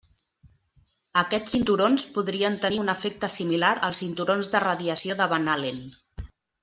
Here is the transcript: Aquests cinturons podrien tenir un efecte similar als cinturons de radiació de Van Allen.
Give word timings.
Aquests 1.21 1.53
cinturons 1.57 2.05
podrien 2.15 2.57
tenir 2.63 2.81
un 2.85 2.89
efecte 2.95 3.29
similar 3.35 3.71
als 3.89 4.01
cinturons 4.05 4.51
de 4.55 4.63
radiació 4.65 5.19
de 5.21 5.29
Van 5.35 5.53
Allen. 5.59 5.85